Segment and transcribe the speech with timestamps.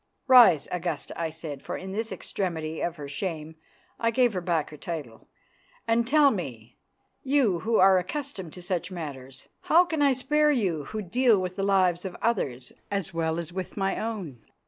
[0.25, 3.55] "Rise, Augusta," I said, for in this extremity of her shame
[3.99, 5.29] I gave her back her title,
[5.87, 6.79] "and tell me,
[7.21, 11.55] you who are accustomed to such matters, how I can spare you who deal with
[11.55, 14.43] the lives of others as well as with my own?"